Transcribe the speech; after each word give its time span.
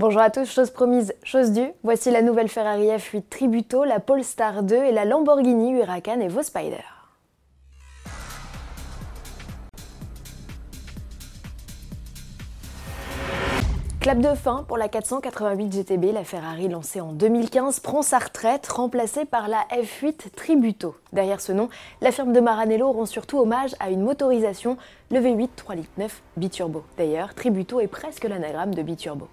Bonjour 0.00 0.20
à 0.20 0.30
tous, 0.30 0.44
chose 0.44 0.70
promise, 0.70 1.12
chose 1.24 1.50
due. 1.50 1.72
Voici 1.82 2.12
la 2.12 2.22
nouvelle 2.22 2.48
Ferrari 2.48 2.86
F8 2.86 3.24
Tributo, 3.28 3.82
la 3.82 3.98
Polestar 3.98 4.62
2 4.62 4.76
et 4.76 4.92
la 4.92 5.04
Lamborghini 5.04 5.72
Huracan 5.72 6.20
Evo 6.20 6.40
Spider. 6.44 6.84
Clap 13.98 14.20
de 14.20 14.36
fin 14.36 14.64
pour 14.68 14.78
la 14.78 14.88
488 14.88 15.72
GTB, 15.72 16.12
la 16.12 16.22
Ferrari 16.22 16.68
lancée 16.68 17.00
en 17.00 17.12
2015 17.12 17.80
prend 17.80 18.02
sa 18.02 18.18
retraite, 18.18 18.68
remplacée 18.68 19.24
par 19.24 19.48
la 19.48 19.66
F8 19.72 20.30
Tributo. 20.30 20.94
Derrière 21.12 21.40
ce 21.40 21.50
nom, 21.50 21.70
la 22.00 22.12
firme 22.12 22.32
de 22.32 22.38
Maranello 22.38 22.92
rend 22.92 23.06
surtout 23.06 23.40
hommage 23.40 23.74
à 23.80 23.90
une 23.90 24.02
motorisation, 24.02 24.76
le 25.10 25.18
V8 25.18 25.48
3.9 25.56 25.76
litres 25.76 26.22
biturbo. 26.36 26.84
D'ailleurs, 26.96 27.34
Tributo 27.34 27.80
est 27.80 27.88
presque 27.88 28.22
l'anagramme 28.22 28.76
de 28.76 28.82
biturbo. 28.82 29.26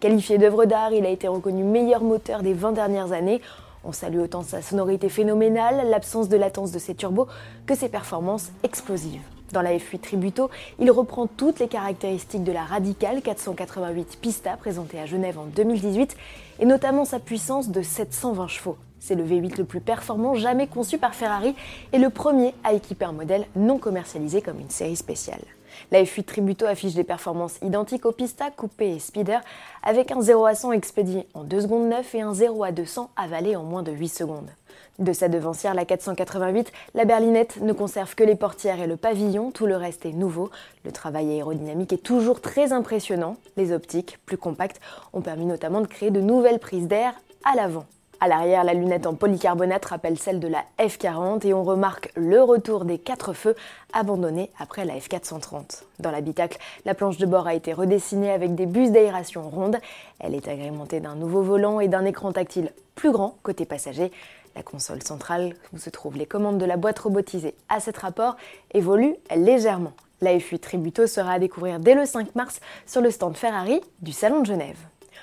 Qualifié 0.00 0.38
d'œuvre 0.38 0.64
d'art, 0.64 0.92
il 0.92 1.04
a 1.06 1.10
été 1.10 1.28
reconnu 1.28 1.64
meilleur 1.64 2.02
moteur 2.02 2.42
des 2.42 2.54
20 2.54 2.72
dernières 2.72 3.12
années. 3.12 3.40
On 3.84 3.92
salue 3.92 4.20
autant 4.20 4.42
sa 4.42 4.62
sonorité 4.62 5.08
phénoménale, 5.08 5.88
l'absence 5.88 6.28
de 6.28 6.36
latence 6.36 6.72
de 6.72 6.78
ses 6.78 6.94
turbos, 6.94 7.28
que 7.66 7.74
ses 7.74 7.88
performances 7.88 8.50
explosives. 8.62 9.22
Dans 9.52 9.62
la 9.62 9.74
F8 9.76 10.00
Tributo, 10.00 10.50
il 10.78 10.90
reprend 10.90 11.26
toutes 11.26 11.58
les 11.58 11.68
caractéristiques 11.68 12.44
de 12.44 12.52
la 12.52 12.64
Radical 12.64 13.22
488 13.22 14.18
Pista 14.20 14.56
présentée 14.56 15.00
à 15.00 15.06
Genève 15.06 15.38
en 15.38 15.46
2018 15.46 16.16
et 16.60 16.66
notamment 16.66 17.04
sa 17.04 17.18
puissance 17.18 17.70
de 17.70 17.80
720 17.80 18.48
chevaux. 18.48 18.76
C'est 19.00 19.14
le 19.14 19.24
V8 19.24 19.58
le 19.58 19.64
plus 19.64 19.80
performant 19.80 20.34
jamais 20.34 20.66
conçu 20.66 20.98
par 20.98 21.14
Ferrari 21.14 21.54
et 21.92 21.98
le 21.98 22.10
premier 22.10 22.54
à 22.64 22.72
équiper 22.72 23.04
un 23.04 23.12
modèle 23.12 23.46
non 23.56 23.78
commercialisé 23.78 24.42
comme 24.42 24.60
une 24.60 24.70
série 24.70 24.96
spéciale. 24.96 25.42
La 25.90 26.02
F8 26.02 26.24
Tributo 26.24 26.66
affiche 26.66 26.94
des 26.94 27.04
performances 27.04 27.58
identiques 27.62 28.06
au 28.06 28.12
Pista, 28.12 28.50
Coupé 28.50 28.96
et 28.96 28.98
Speeder, 28.98 29.40
avec 29.82 30.10
un 30.10 30.20
0 30.20 30.46
à 30.46 30.54
100 30.54 30.72
expédié 30.72 31.26
en 31.34 31.44
2 31.44 31.60
secondes 31.62 31.88
9 31.88 32.14
et 32.14 32.20
un 32.20 32.34
0 32.34 32.64
à 32.64 32.72
200 32.72 33.10
avalé 33.16 33.56
en 33.56 33.62
moins 33.62 33.82
de 33.82 33.92
8 33.92 34.08
secondes. 34.08 34.50
De 34.98 35.12
sa 35.12 35.28
devancière, 35.28 35.74
la 35.74 35.84
488, 35.84 36.72
la 36.94 37.04
berlinette 37.04 37.60
ne 37.60 37.72
conserve 37.72 38.14
que 38.16 38.24
les 38.24 38.34
portières 38.34 38.80
et 38.80 38.88
le 38.88 38.96
pavillon, 38.96 39.52
tout 39.52 39.66
le 39.66 39.76
reste 39.76 40.04
est 40.06 40.12
nouveau. 40.12 40.50
Le 40.84 40.90
travail 40.90 41.30
aérodynamique 41.30 41.92
est 41.92 42.02
toujours 42.02 42.40
très 42.40 42.72
impressionnant. 42.72 43.36
Les 43.56 43.72
optiques, 43.72 44.18
plus 44.26 44.38
compactes, 44.38 44.80
ont 45.12 45.20
permis 45.20 45.46
notamment 45.46 45.80
de 45.80 45.86
créer 45.86 46.10
de 46.10 46.20
nouvelles 46.20 46.58
prises 46.58 46.88
d'air 46.88 47.14
à 47.44 47.54
l'avant. 47.54 47.86
À 48.20 48.26
l'arrière, 48.26 48.64
la 48.64 48.74
lunette 48.74 49.06
en 49.06 49.14
polycarbonate 49.14 49.84
rappelle 49.84 50.18
celle 50.18 50.40
de 50.40 50.48
la 50.48 50.64
F40 50.80 51.46
et 51.46 51.54
on 51.54 51.62
remarque 51.62 52.10
le 52.16 52.42
retour 52.42 52.84
des 52.84 52.98
quatre 52.98 53.32
feux 53.32 53.54
abandonnés 53.92 54.50
après 54.58 54.84
la 54.84 54.94
F430. 54.94 55.84
Dans 56.00 56.10
l'habitacle, 56.10 56.58
la 56.84 56.94
planche 56.94 57.18
de 57.18 57.26
bord 57.26 57.46
a 57.46 57.54
été 57.54 57.72
redessinée 57.72 58.32
avec 58.32 58.56
des 58.56 58.66
bus 58.66 58.90
d'aération 58.90 59.48
rondes. 59.48 59.78
Elle 60.18 60.34
est 60.34 60.48
agrémentée 60.48 60.98
d'un 60.98 61.14
nouveau 61.14 61.42
volant 61.42 61.78
et 61.78 61.86
d'un 61.86 62.04
écran 62.04 62.32
tactile 62.32 62.72
plus 62.96 63.12
grand 63.12 63.36
côté 63.44 63.64
passager. 63.64 64.10
La 64.56 64.64
console 64.64 65.04
centrale, 65.04 65.54
où 65.72 65.78
se 65.78 65.88
trouvent 65.88 66.16
les 66.16 66.26
commandes 66.26 66.58
de 66.58 66.64
la 66.64 66.76
boîte 66.76 66.98
robotisée 66.98 67.54
à 67.68 67.78
cet 67.78 67.98
rapport, 67.98 68.36
évolue 68.74 69.14
légèrement. 69.36 69.92
La 70.22 70.36
F8 70.36 70.58
Tributo 70.58 71.06
sera 71.06 71.34
à 71.34 71.38
découvrir 71.38 71.78
dès 71.78 71.94
le 71.94 72.04
5 72.04 72.34
mars 72.34 72.58
sur 72.84 73.00
le 73.00 73.12
stand 73.12 73.36
Ferrari 73.36 73.80
du 74.02 74.10
Salon 74.10 74.40
de 74.40 74.46
Genève. 74.46 74.78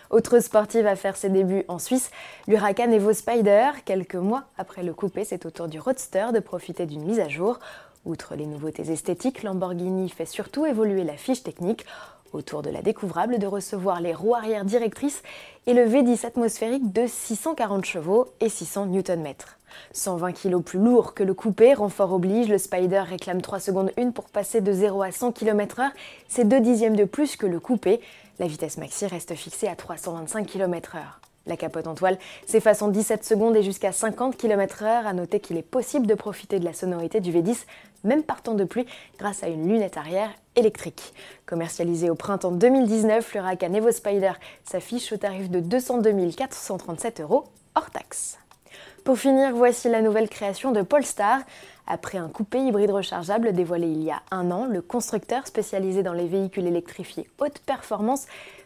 Autre 0.09 0.39
sportive 0.39 0.87
à 0.87 0.95
faire 0.95 1.17
ses 1.17 1.29
débuts 1.29 1.63
en 1.67 1.79
Suisse, 1.79 2.11
l'Huracan 2.47 2.91
Evo 2.91 3.13
Spider. 3.13 3.71
Quelques 3.85 4.15
mois 4.15 4.43
après 4.57 4.83
le 4.83 4.93
coupé, 4.93 5.25
c'est 5.25 5.45
au 5.45 5.51
tour 5.51 5.67
du 5.67 5.79
Roadster 5.79 6.27
de 6.33 6.39
profiter 6.39 6.85
d'une 6.85 7.03
mise 7.03 7.19
à 7.19 7.27
jour. 7.27 7.59
Outre 8.05 8.35
les 8.35 8.45
nouveautés 8.45 8.91
esthétiques, 8.91 9.43
Lamborghini 9.43 10.09
fait 10.09 10.25
surtout 10.25 10.65
évoluer 10.65 11.03
la 11.03 11.17
fiche 11.17 11.41
technique 11.41 11.85
autour 12.35 12.61
de 12.61 12.69
la 12.69 12.81
découvrable 12.81 13.39
de 13.39 13.47
recevoir 13.47 14.01
les 14.01 14.13
roues 14.13 14.35
arrière 14.35 14.65
directrices 14.65 15.23
et 15.65 15.73
le 15.73 15.85
V10 15.85 16.25
atmosphérique 16.25 16.93
de 16.93 17.07
640 17.07 17.85
chevaux 17.85 18.27
et 18.39 18.49
600 18.49 18.87
Nm. 18.87 19.33
120 19.93 20.31
kg 20.33 20.61
plus 20.61 20.79
lourd 20.79 21.13
que 21.13 21.23
le 21.23 21.33
coupé, 21.33 21.73
renfort 21.73 22.13
oblige, 22.13 22.47
le 22.47 22.57
Spider 22.57 22.99
réclame 22.99 23.41
3 23.41 23.59
secondes 23.59 23.91
1 23.97 24.11
pour 24.11 24.25
passer 24.25 24.61
de 24.61 24.71
0 24.71 25.01
à 25.01 25.11
100 25.11 25.31
km/h, 25.31 25.89
c'est 26.27 26.47
2 26.47 26.59
dixièmes 26.59 26.95
de 26.95 27.05
plus 27.05 27.35
que 27.35 27.47
le 27.47 27.59
coupé. 27.59 27.99
La 28.39 28.47
vitesse 28.47 28.77
maxi 28.77 29.07
reste 29.07 29.33
fixée 29.35 29.67
à 29.67 29.75
325 29.75 30.45
km/h. 30.45 31.24
La 31.47 31.57
capote 31.57 31.87
en 31.87 31.93
toile 31.93 32.17
s'efface 32.47 32.81
en 32.81 32.87
17 32.87 33.23
secondes 33.23 33.55
et 33.55 33.63
jusqu'à 33.63 33.91
50 33.91 34.35
km/h. 34.35 35.05
À 35.05 35.13
noter 35.13 35.39
qu'il 35.39 35.57
est 35.57 35.61
possible 35.61 36.07
de 36.07 36.15
profiter 36.15 36.59
de 36.59 36.65
la 36.65 36.73
sonorité 36.73 37.19
du 37.19 37.31
V10, 37.31 37.65
même 38.03 38.23
partant 38.23 38.53
de 38.53 38.63
pluie, 38.63 38.85
grâce 39.19 39.43
à 39.43 39.47
une 39.47 39.67
lunette 39.67 39.97
arrière 39.97 40.31
électrique. 40.55 41.13
Commercialisé 41.45 42.09
au 42.09 42.15
printemps 42.15 42.51
2019, 42.51 43.33
le 43.33 43.39
Huracan 43.39 43.73
Evo 43.73 43.91
Spider 43.91 44.33
s'affiche 44.63 45.11
au 45.11 45.17
tarif 45.17 45.49
de 45.49 45.59
202 45.59 46.31
437 46.31 47.21
euros 47.21 47.45
hors 47.75 47.91
taxe. 47.91 48.39
Pour 49.03 49.19
finir, 49.19 49.53
voici 49.53 49.87
la 49.87 50.01
nouvelle 50.01 50.29
création 50.29 50.71
de 50.71 50.81
Polestar. 50.81 51.41
Après 51.85 52.17
un 52.17 52.27
coupé 52.27 52.57
hybride 52.57 52.89
rechargeable 52.89 53.53
dévoilé 53.53 53.85
il 53.85 54.01
y 54.01 54.09
a 54.09 54.23
un 54.31 54.49
an, 54.49 54.65
le 54.65 54.81
constructeur 54.81 55.45
spécialisé 55.45 56.01
dans 56.01 56.13
les 56.13 56.25
véhicules 56.25 56.65
électrifiés 56.65 57.29
haute 57.37 57.59
performance 57.59 58.25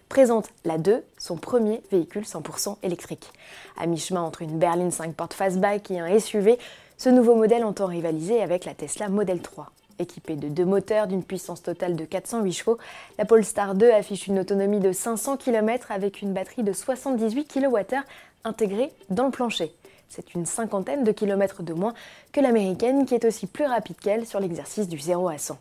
présente 0.10 0.50
la 0.66 0.78
2, 0.78 1.04
son 1.18 1.38
premier 1.38 1.82
véhicule 1.92 2.24
100% 2.24 2.78
électrique. 2.84 3.32
À 3.78 3.86
mi-chemin 3.86 4.22
entre 4.22 4.42
une 4.42 4.58
berline 4.58 4.92
5 4.92 5.14
portes 5.14 5.34
fastback 5.34 5.92
et 5.92 6.00
un 6.00 6.20
SUV, 6.20 6.58
ce 6.98 7.10
nouveau 7.10 7.36
modèle 7.36 7.64
entend 7.64 7.86
rivaliser 7.86 8.42
avec 8.42 8.66
la 8.66 8.74
Tesla 8.74 9.08
Model 9.08 9.42
3. 9.42 9.72
Équipée 10.00 10.36
de 10.36 10.48
deux 10.48 10.66
moteurs 10.66 11.08
d'une 11.08 11.24
puissance 11.24 11.62
totale 11.62 11.96
de 11.96 12.06
408 12.06 12.52
chevaux, 12.54 12.78
la 13.18 13.26
Polestar 13.26 13.76
2 13.76 13.92
affiche 13.92 14.28
une 14.28 14.40
autonomie 14.40 14.80
de 14.80 14.92
500 14.92 15.38
km 15.38 15.92
avec 15.92 16.22
une 16.22 16.34
batterie 16.34 16.64
de 16.64 16.74
78 16.74 17.46
kWh 17.46 17.96
intégrée 18.44 18.92
dans 19.10 19.26
le 19.26 19.32
plancher. 19.32 19.72
C'est 20.10 20.34
une 20.34 20.48
cinquantaine 20.48 21.04
de 21.04 21.12
kilomètres 21.12 21.62
de 21.62 21.74
moins 21.74 21.94
que 22.32 22.42
l'américaine 22.42 23.06
qui 23.06 23.14
est 23.14 23.26
aussi 23.26 23.46
plus 23.46 23.66
rapide 23.66 23.98
qu'elle 23.98 24.26
sur 24.26 24.40
l'exercice 24.40 24.88
du 24.88 24.98
0 24.98 25.30
à 25.30 25.38
100. 25.38 25.60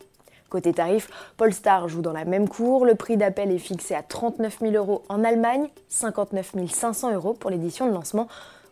Côté 0.49 0.73
tarif, 0.73 1.09
Polestar 1.37 1.87
joue 1.87 2.01
dans 2.01 2.11
la 2.11 2.25
même 2.25 2.49
cour. 2.49 2.85
Le 2.85 2.95
prix 2.95 3.17
d'appel 3.17 3.51
est 3.51 3.59
fixé 3.59 3.93
à 3.93 4.01
39 4.01 4.59
000 4.61 4.73
euros 4.73 5.03
en 5.07 5.23
Allemagne, 5.23 5.67
59 5.89 6.53
500 6.67 7.13
euros 7.13 7.33
pour 7.33 7.51
l'édition 7.51 7.85
de 7.85 7.91
lancement, 7.93 8.27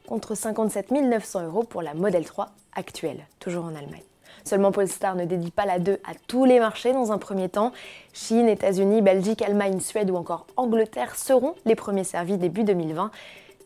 contre 0.08 0.36
57 0.36 0.90
900 0.92 1.46
euros 1.46 1.64
pour 1.64 1.84
la 1.84 1.94
Model 1.94 2.26
3 2.26 2.50
actuelle, 2.76 3.28
toujours 3.40 3.66
en 3.66 3.76
Allemagne. 3.76 4.02
Seulement 4.44 4.72
Polestar 4.72 5.16
ne 5.16 5.26
dédie 5.26 5.52
pas 5.52 5.66
la 5.66 5.78
2 5.78 6.00
à 6.04 6.14
tous 6.28 6.46
les 6.46 6.60
marchés 6.60 6.94
dans 6.94 7.12
un 7.12 7.18
premier 7.18 7.50
temps. 7.50 7.74
Chine, 8.14 8.48
États-Unis, 8.48 9.02
Belgique, 9.02 9.42
Allemagne, 9.42 9.80
Suède 9.80 10.10
ou 10.10 10.16
encore 10.16 10.48
Angleterre 10.56 11.16
seront 11.16 11.54
les 11.66 11.76
premiers 11.76 12.06
servis 12.06 12.38
début 12.38 12.64
2020. 12.64 13.12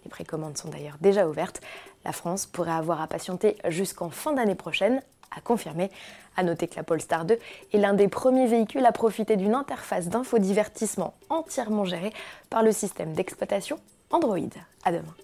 Les 0.03 0.09
précommandes 0.09 0.57
sont 0.57 0.69
d'ailleurs 0.69 0.97
déjà 0.99 1.27
ouvertes. 1.27 1.61
La 2.03 2.11
France 2.11 2.45
pourrait 2.45 2.71
avoir 2.71 2.99
à 2.99 3.07
patienter 3.07 3.57
jusqu'en 3.67 4.09
fin 4.09 4.33
d'année 4.33 4.55
prochaine, 4.55 5.01
à 5.35 5.41
confirmer. 5.41 5.89
À 6.37 6.43
noter 6.43 6.67
que 6.67 6.75
la 6.75 6.83
Polestar 6.83 7.25
2 7.25 7.37
est 7.73 7.77
l'un 7.77 7.93
des 7.93 8.07
premiers 8.07 8.47
véhicules 8.47 8.85
à 8.85 8.91
profiter 8.91 9.35
d'une 9.35 9.55
interface 9.55 10.07
d'infodivertissement 10.07 11.13
entièrement 11.29 11.85
gérée 11.85 12.13
par 12.49 12.63
le 12.63 12.71
système 12.71 13.13
d'exploitation 13.13 13.77
Android. 14.11 14.39
À 14.83 14.91
demain. 14.91 15.15